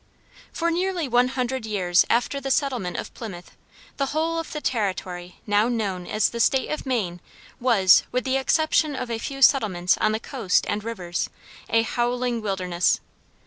[0.51, 3.55] For nearly one hundred years after the settlement of Plymouth,
[3.97, 7.21] the whole of the territory now known as the State of Maine
[7.59, 11.29] was, with the exception of a few settlements on the coast and rivers,
[11.69, 12.99] a howling wilderness.